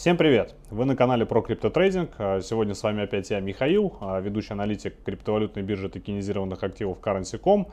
[0.00, 0.59] Всем привет!
[0.70, 2.12] Вы на канале про криптотрейдинг.
[2.18, 7.66] А, сегодня с вами опять я, Михаил, а, ведущий аналитик криптовалютной биржи токенизированных активов Currency.com.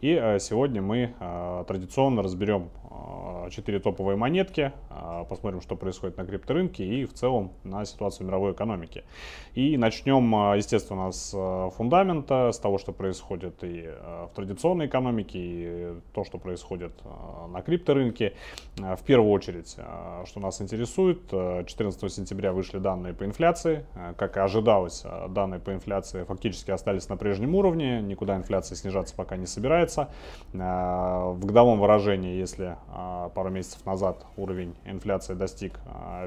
[0.00, 1.14] И а, сегодня мы
[1.66, 2.70] традиционно разберем
[3.50, 4.72] 4 топовые монетки,
[5.28, 9.02] посмотрим, что происходит на крипторынке и в целом на ситуацию мировой экономики.
[9.54, 11.32] И начнем, естественно, с
[11.76, 13.90] фундамента, с того, что происходит и
[14.30, 16.92] в традиционной экономике, и то, что происходит
[17.48, 18.34] на крипторынке.
[18.76, 19.76] В первую очередь,
[20.26, 23.84] что нас интересует, 14 сентября вышли данные по инфляции.
[23.94, 28.00] Э, как и ожидалось, э, данные по инфляции фактически остались на прежнем уровне.
[28.02, 30.10] Никуда инфляция снижаться пока не собирается.
[30.52, 32.76] Э, в годовом выражении, если
[33.34, 35.78] пару месяцев назад уровень инфляции достиг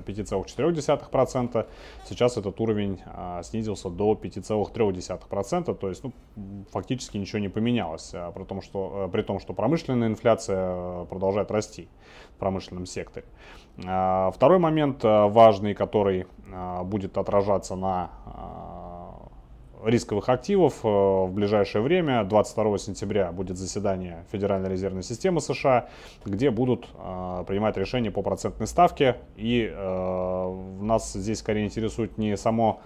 [0.05, 1.67] 5,4%,
[2.05, 3.01] сейчас этот уровень
[3.43, 5.73] снизился до 5,3%.
[5.75, 6.13] То есть ну,
[6.71, 8.13] фактически ничего не поменялось.
[8.35, 11.87] При том, что, при том, что промышленная инфляция продолжает расти
[12.35, 13.25] в промышленном секторе.
[13.77, 16.06] Второй момент важный, который
[16.53, 18.96] а, будет отражаться на а,
[19.83, 22.23] рисковых активов э, в ближайшее время.
[22.23, 25.89] 22 сентября будет заседание Федеральной резервной системы США,
[26.25, 29.17] где будут а, принимать решения по процентной ставке.
[29.35, 32.81] И э, нас здесь скорее интересует не само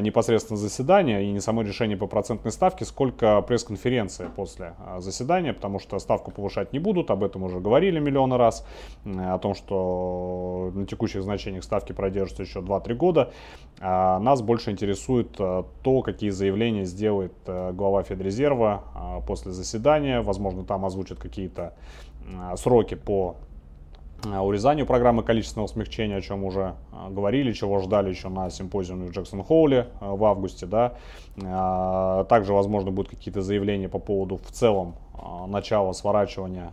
[0.00, 5.98] непосредственно заседание и не само решение по процентной ставке, сколько пресс-конференция после заседания, потому что
[5.98, 8.66] ставку повышать не будут, об этом уже говорили миллионы раз,
[9.04, 13.32] о том, что на текущих значениях ставки продержатся еще 2-3 года.
[13.78, 20.20] Нас больше интересует то, какие заявление сделает э, глава Федрезерва а, после заседания.
[20.20, 21.74] Возможно, там озвучат какие-то
[22.36, 23.36] а, сроки по
[24.26, 26.74] а, урезанию программы количественного смягчения, о чем уже
[27.10, 30.66] говорили, чего ждали еще на симпозиуме в Джексон-Холле в августе.
[30.66, 30.94] Да.
[32.28, 34.94] Также, возможно, будут какие-то заявления по поводу в целом
[35.48, 36.70] начала сворачивания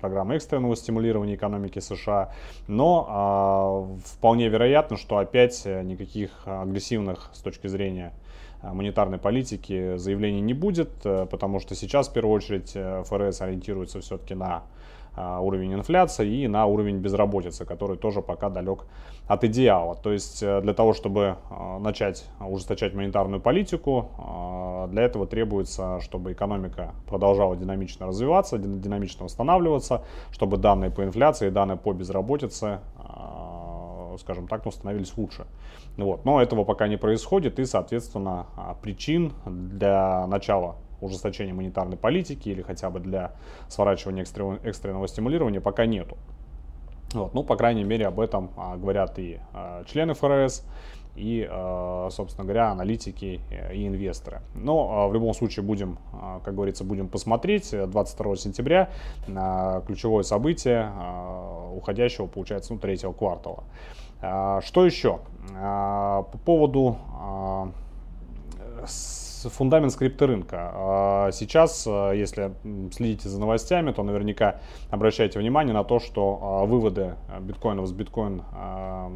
[0.00, 2.32] программы экстренного стимулирования экономики США.
[2.66, 8.23] Но вполне вероятно, что опять никаких агрессивных с точки зрения Э,
[8.72, 14.00] монетарной политики заявлений не будет, э, потому что сейчас в первую очередь э, ФРС ориентируется
[14.00, 14.62] все-таки на
[15.16, 18.84] уровень инфляции и на уровень безработицы, который тоже пока далек
[19.28, 19.94] от идеала.
[19.94, 21.36] То есть для того, чтобы
[21.78, 24.08] начать ужесточать монетарную политику,
[24.90, 30.02] для этого требуется, чтобы экономика продолжала динамично развиваться, динамично восстанавливаться,
[30.32, 32.80] чтобы данные по инфляции, данные по безработице
[34.18, 35.46] скажем так, ну, становились лучше.
[35.96, 36.24] Вот.
[36.24, 42.62] Но этого пока не происходит, и, соответственно, а, причин для начала ужесточения монетарной политики или
[42.62, 43.32] хотя бы для
[43.68, 44.24] сворачивания
[44.62, 46.16] экстренного стимулирования пока нету.
[47.12, 50.64] Вот, ну, по крайней мере, об этом а, говорят и а, члены ФРС,
[51.16, 53.40] и, а, собственно говоря, аналитики
[53.72, 54.40] и инвесторы.
[54.54, 57.70] Но а, в любом случае будем, а, как говорится, будем посмотреть.
[57.70, 58.90] 22 сентября
[59.86, 60.92] ключевое событие
[61.74, 63.64] уходящего, получается, ну, третьего квартала.
[64.24, 65.20] А, что еще?
[65.56, 67.68] А, по поводу а,
[69.44, 71.28] фундамент скрипторынка.
[71.32, 72.54] Сейчас, если
[72.92, 78.42] следите за новостями, то наверняка обращайте внимание на то, что выводы биткоинов с биткоин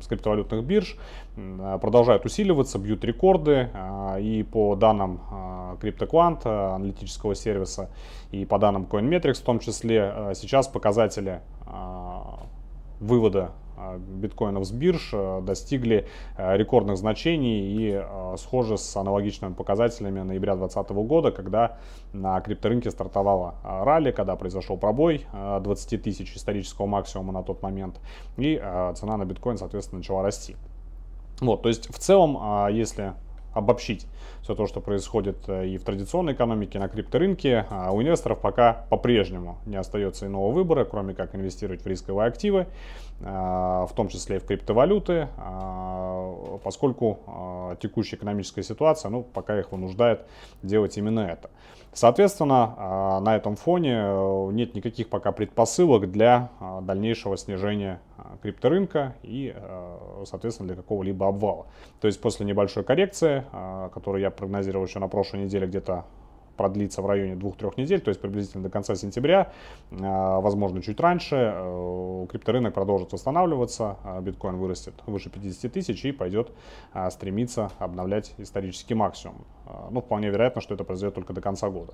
[0.02, 0.98] с криптовалютных бирж
[1.80, 3.70] продолжают усиливаться, бьют рекорды.
[4.20, 5.20] И по данным
[5.80, 7.88] CryptoQuant, аналитического сервиса,
[8.30, 11.40] и по данным CoinMetrics в том числе, сейчас показатели
[13.00, 13.52] вывода
[13.98, 16.06] биткоинов с бирж э, достигли
[16.36, 21.78] э, рекордных значений и э, схожи с аналогичными показателями ноября 2020 года, когда
[22.12, 28.00] на крипторынке стартовала ралли, когда произошел пробой 20 тысяч исторического максимума на тот момент,
[28.36, 28.56] и
[28.94, 30.56] цена на биткоин, соответственно, начала расти.
[31.40, 33.14] Вот, то есть в целом, если
[33.58, 34.06] обобщить
[34.42, 39.76] все то, что происходит и в традиционной экономике, на крипторынке, у инвесторов пока по-прежнему не
[39.76, 42.66] остается иного выбора, кроме как инвестировать в рисковые активы.
[43.20, 49.58] А, в том числе и в криптовалюты, а, поскольку а, текущая экономическая ситуация, ну, пока
[49.58, 50.26] их вынуждает
[50.62, 51.50] делать именно это.
[51.92, 56.50] Соответственно, на этом фоне э, нет никаких пока предпосылок для
[56.82, 58.00] дальнейшего снижения
[58.42, 61.66] крипторынка и, э, соответственно, для какого-либо обвала.
[62.00, 63.44] То есть после небольшой коррекции,
[63.92, 66.04] которую я прогнозировал еще на прошлой неделе где-то
[66.58, 69.52] продлится в районе 2-3 недель, то есть приблизительно до конца сентября,
[69.92, 76.12] а, возможно, чуть раньше, э, крипторынок продолжит восстанавливаться, а биткоин вырастет выше 50 тысяч и
[76.12, 76.50] пойдет
[76.92, 79.46] а, стремиться обновлять исторический максимум.
[79.90, 81.92] Ну, вполне вероятно, что это произойдет только до конца года.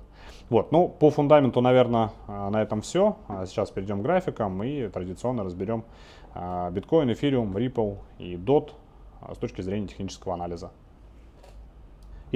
[0.49, 3.17] Вот, ну, по фундаменту, наверное, на этом все.
[3.45, 5.83] Сейчас перейдем к графикам и традиционно разберем
[6.71, 8.71] биткоин, эфириум, Ripple и DOT
[9.33, 10.71] с точки зрения технического анализа.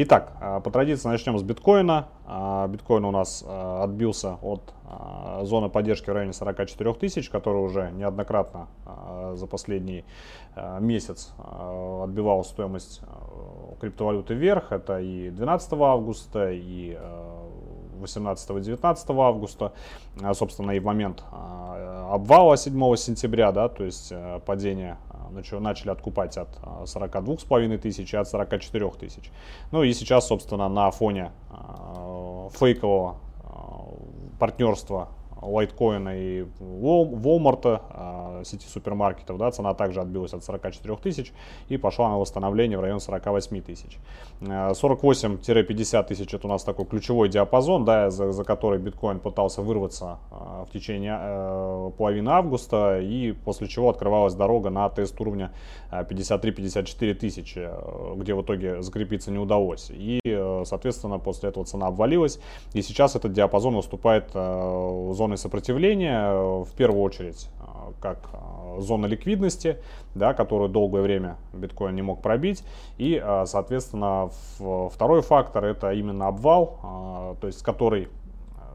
[0.02, 2.08] Итак, э, по традиции начнем с биткоина.
[2.26, 4.74] Э, биткоин у нас э, отбился от
[5.42, 8.70] зоны поддержки в районе 44 тысяч, который уже неоднократно
[9.34, 10.04] за последний
[10.80, 13.02] месяц отбивал стоимость
[13.80, 14.72] криптовалюты вверх.
[14.72, 16.98] Это и 12 августа, и
[18.02, 19.74] 18-19 августа,
[20.34, 21.24] собственно, и в момент
[22.10, 24.12] обвала 7 сентября, да, то есть
[24.48, 24.98] падения
[25.60, 26.50] начали откупать от
[26.84, 29.32] 42,5 тысяч и от 44 тысяч.
[29.72, 33.86] Ну и сейчас, собственно, на фоне а, фейкового а,
[34.40, 35.10] партнерства
[35.42, 41.34] лайткоина и Walmart, а, сети супермаркетов, да, цена также отбилась от 44 тысяч
[41.68, 43.98] и пошла на восстановление в район 48 тысяч.
[44.42, 50.20] 48-50 тысяч это у нас такой ключевой диапазон, да, за, за который биткоин пытался вырваться
[50.30, 55.52] в течение э, половины августа и после чего открывалась дорога на тест уровня
[55.92, 59.92] 53-54 тысячи, э, где в итоге закрепиться не удалось.
[59.92, 62.40] И, э, соответственно, после этого цена обвалилась
[62.74, 67.64] и сейчас этот диапазон выступает в зоне зоной сопротивления, э, в первую очередь, э,
[68.02, 69.78] как э, зона ликвидности,
[70.16, 72.64] да, которую долгое время биткоин не мог пробить.
[72.98, 74.30] И, соответственно,
[74.90, 78.08] второй фактор это именно обвал, то есть который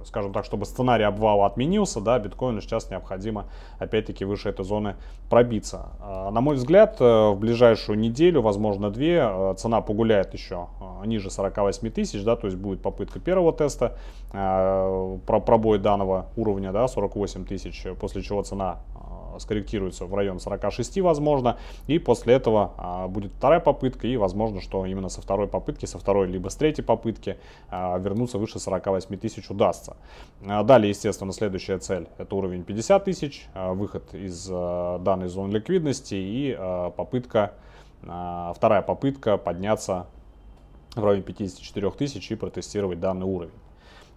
[0.05, 3.47] скажем так, чтобы сценарий обвала отменился, да, биткоину сейчас необходимо
[3.79, 4.97] опять-таки выше этой зоны
[5.29, 5.89] пробиться.
[6.01, 11.07] А, на мой взгляд, э, в ближайшую неделю, возможно две, э, цена погуляет еще э,
[11.07, 13.97] ниже 48 тысяч, да, то есть будет попытка первого теста
[14.31, 18.81] про пробой данного уровня, да, 48 тысяч, после чего цена
[19.39, 21.59] скорректируется в район 46 возможно.
[21.87, 25.99] И после этого а, будет вторая попытка и возможно, что именно со второй попытки, со
[25.99, 27.39] второй либо с третьей попытки
[27.71, 29.97] а, вернуться выше 48 тысяч удастся.
[30.47, 36.15] А, далее, естественно, следующая цель это уровень 50 тысяч, выход из а, данной зоны ликвидности
[36.15, 37.53] и а, попытка,
[38.03, 40.07] вторая попытка подняться
[40.95, 43.55] в районе 54 тысяч и протестировать данный уровень.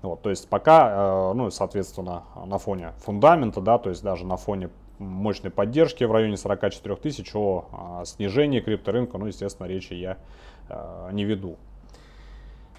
[0.01, 4.37] Вот, то есть пока, э, ну, соответственно, на фоне фундамента, да, то есть даже на
[4.37, 4.69] фоне
[4.99, 10.17] мощной поддержки в районе 44 тысяч, о а, снижении крипторынка, ну, естественно, речи я
[10.69, 11.57] а, не веду.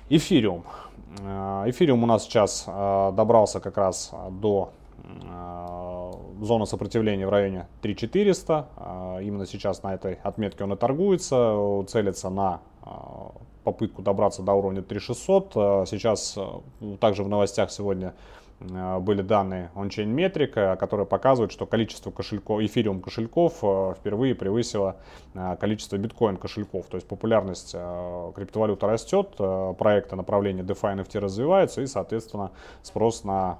[0.09, 0.65] Эфириум.
[1.23, 4.73] А, эфириум у нас сейчас добрался как раз до
[6.41, 9.21] зоны сопротивления в районе 3400.
[9.23, 12.61] Именно сейчас на этой отметке он и торгуется, целится на
[13.63, 15.89] попытку добраться до уровня 3600.
[15.89, 16.37] Сейчас
[17.01, 18.13] также в новостях сегодня
[18.61, 24.97] были данные ончейн метрика, которые показывают, что количество кошельков, эфириум кошельков э, впервые превысило
[25.35, 26.87] э, количество биткоин кошельков.
[26.87, 27.73] То есть популярность
[28.35, 29.37] криптовалюты растет,
[29.79, 32.51] проекты направления DeFi NFT развиваются и, соответственно,
[32.83, 33.59] спрос на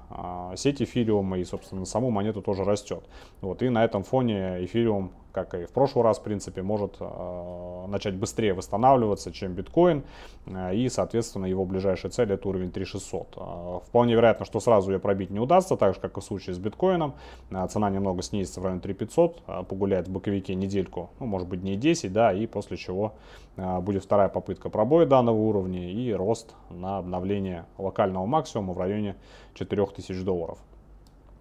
[0.55, 3.03] сеть эфириума и, собственно, на саму монету тоже растет.
[3.41, 7.85] Вот, и на этом фоне эфириум как и в прошлый раз, в принципе, может э,
[7.87, 10.03] начать быстрее восстанавливаться, чем биткоин.
[10.45, 13.37] Э, и, соответственно, его ближайшая цель это уровень 3600.
[13.37, 16.55] Э, вполне вероятно, что сразу ее пробить не удастся, так же, как и в случае
[16.55, 17.15] с биткоином.
[17.51, 21.61] Э, цена немного снизится в районе 3500, э, погуляет в боковике недельку, ну, может быть,
[21.61, 23.13] дней 10, да, и после чего
[23.57, 29.15] э, будет вторая попытка пробоя данного уровня и рост на обновление локального максимума в районе
[29.53, 30.59] 4000 долларов.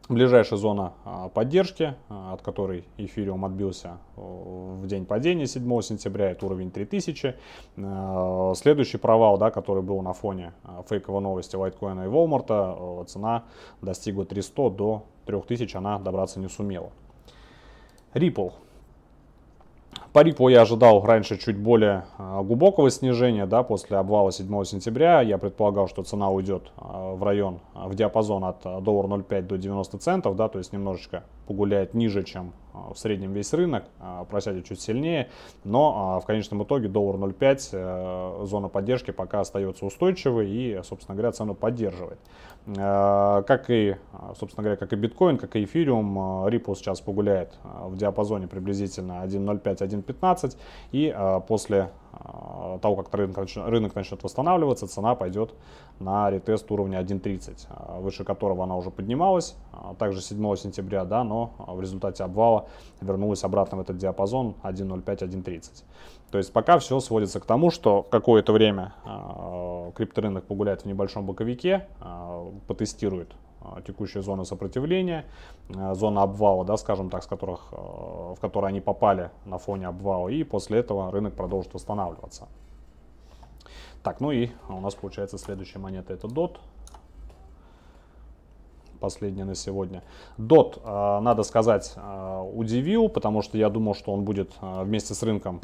[0.08, 6.46] Ближайшая зона а, поддержки, а, от которой эфириум отбился в день падения 7 сентября, это
[6.46, 7.36] уровень 3000.
[7.76, 10.54] А, следующий провал, да, который был на фоне
[10.88, 13.44] фейковой новости лайткоина и Walmart, цена
[13.82, 16.90] достигла 300 до 3000, она добраться не сумела.
[18.14, 18.54] Ripple
[20.18, 25.20] по Ripple я ожидал раньше чуть более а, глубокого снижения, да, после обвала 7 сентября.
[25.20, 29.98] Я предполагал, что цена уйдет а, в район, в диапазон от доллара 0,5 до 90
[29.98, 33.84] центов, да, то есть немножечко погуляет ниже, чем а, в среднем весь рынок,
[34.30, 35.28] просядет чуть сильнее,
[35.64, 41.32] но в конечном итоге доллар 0,5, э, зона поддержки пока остается устойчивой и, собственно говоря,
[41.32, 42.18] цену поддерживает.
[42.66, 43.96] Э, как и,
[44.38, 50.56] собственно говоря, как и биткоин, как и эфириум, Ripple сейчас погуляет в диапазоне приблизительно 1.05-1.15
[50.92, 51.14] и
[51.46, 51.90] после а,
[52.82, 55.54] того, как рынок, рынок начнет восстанавливаться, цена пойдет
[55.98, 61.24] на ретест уровня 1.30, а, выше которого она уже поднималась, а, также 7 сентября, да,
[61.24, 62.66] но в результате обвала
[63.00, 65.84] вернулась обратно в этот диапазон 1.05-1.30.
[66.30, 68.92] То есть пока все сводится к тому, что какое-то время
[69.94, 71.88] крипторынок погуляет в небольшом боковике,
[72.66, 73.34] потестирует
[73.86, 75.24] текущая зона сопротивления,
[75.76, 79.86] а, зона обвала, да, скажем так, с которых, а, в которые они попали на фоне
[79.86, 82.48] обвала, и после этого рынок продолжит восстанавливаться.
[84.02, 86.58] Так, ну и у нас получается следующая монета это DOT.
[88.98, 90.02] Последняя на сегодня.
[90.38, 91.94] DOT, надо сказать,
[92.54, 95.60] удивил, потому что я думал, что он будет вместе с рынком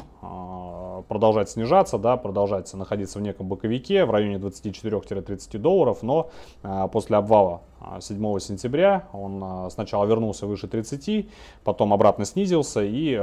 [1.07, 6.29] продолжать снижаться, да, продолжать находиться в неком боковике в районе 24-30 долларов, но
[6.91, 7.61] после обвала
[7.99, 11.29] 7 сентября он сначала вернулся выше 30,
[11.63, 13.13] потом обратно снизился и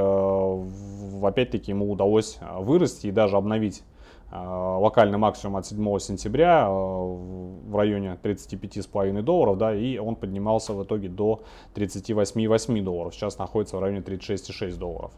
[1.23, 3.83] опять-таки ему удалось вырасти и даже обновить
[4.31, 10.83] локальный максимум от 7 сентября э, в районе 35,5 долларов, да, и он поднимался в
[10.83, 11.43] итоге до
[11.75, 13.13] 38,8 долларов.
[13.13, 15.11] Сейчас находится в районе 36,6 долларов.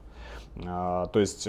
[0.57, 1.47] Э, то есть,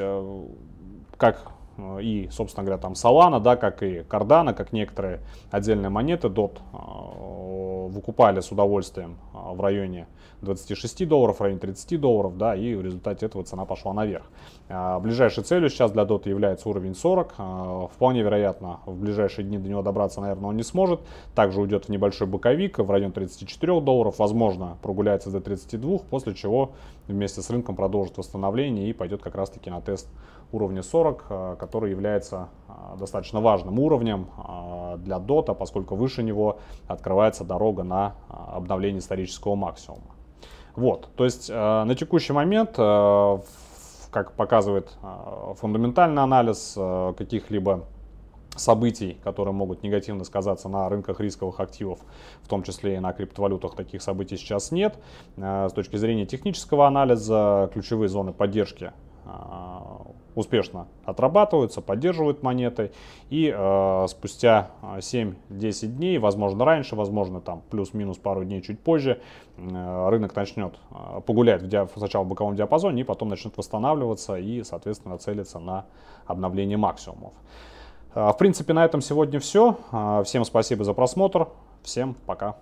[1.16, 1.55] как
[2.00, 6.60] и, собственно говоря, там Solana, да, как и Cardano, как некоторые отдельные монеты DOT
[7.88, 10.08] выкупали с удовольствием в районе
[10.42, 14.24] 26 долларов, в районе 30 долларов, да, и в результате этого цена пошла наверх.
[15.00, 17.34] Ближайшей целью сейчас для DOT является уровень 40.
[17.38, 21.00] А, вполне вероятно, в ближайшие дни до него добраться, наверное, он не сможет.
[21.34, 26.72] Также уйдет в небольшой боковик в район 34 долларов, возможно, прогуляется до 32, после чего
[27.06, 30.08] вместе с рынком продолжит восстановление и пойдет как раз-таки на тест
[30.52, 32.48] уровня 40, а, который является
[32.98, 34.28] достаточно важным уровнем
[34.98, 40.16] для DOT, поскольку выше него открывается дорога на обновление исторического максимума.
[40.76, 43.38] Вот, то есть э, на текущий момент, э,
[44.10, 46.78] как показывает э, фундаментальный анализ
[47.16, 47.86] каких-либо
[48.56, 51.98] событий, которые могут негативно сказаться на рынках рисковых активов,
[52.42, 54.98] в том числе и на криптовалютах, таких событий сейчас нет.
[55.36, 58.92] С точки зрения технического анализа, ключевые зоны поддержки
[60.36, 62.92] успешно отрабатываются, поддерживают монеты.
[63.30, 69.20] И э, спустя 7-10 дней, возможно раньше, возможно там плюс-минус пару дней чуть позже,
[69.56, 74.36] э, рынок начнет э, погулять в диап- сначала в боковом диапазоне, и потом начнет восстанавливаться
[74.36, 75.86] и, соответственно, целиться на
[76.26, 77.32] обновление максимумов.
[78.14, 79.78] Э, в принципе, на этом сегодня все.
[79.90, 81.48] Э, всем спасибо за просмотр.
[81.82, 82.56] Всем пока.